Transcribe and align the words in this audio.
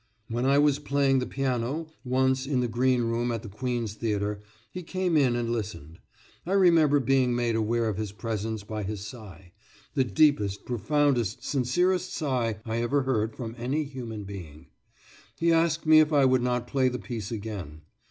When 0.29 0.47
I 0.47 0.57
was 0.57 0.79
playing 0.79 1.19
the 1.19 1.27
piano, 1.27 1.85
once, 2.03 2.47
in 2.47 2.61
the 2.61 2.67
green 2.67 3.03
room 3.03 3.31
at 3.31 3.43
the 3.43 3.47
Queen's 3.47 3.93
Theatre, 3.93 4.41
he 4.71 4.81
came 4.81 5.15
in 5.15 5.35
and 5.35 5.51
listened. 5.51 5.99
I 6.43 6.53
remember 6.53 6.99
being 6.99 7.35
made 7.35 7.55
aware 7.55 7.87
of 7.87 7.97
his 7.97 8.11
presence 8.11 8.63
by 8.63 8.81
his 8.81 9.05
sigh 9.05 9.51
the 9.93 10.03
deepest, 10.03 10.65
profoundest, 10.65 11.43
sincerest 11.43 12.11
sigh 12.15 12.61
I 12.65 12.77
ever 12.77 13.03
heard 13.03 13.35
from 13.35 13.53
any 13.59 13.83
human 13.83 14.23
being. 14.23 14.69
He 15.37 15.53
asked 15.53 15.85
me 15.85 15.99
if 15.99 16.11
I 16.11 16.25
would 16.25 16.41
not 16.41 16.65
play 16.65 16.89
the 16.89 16.97
piece 16.97 17.31
again. 17.31 17.83